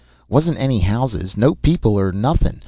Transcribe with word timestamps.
Wasn't 0.27 0.57
any 0.57 0.79
houses, 0.79 1.37
no 1.37 1.53
people 1.53 1.93
or 1.93 2.11
nothing. 2.11 2.59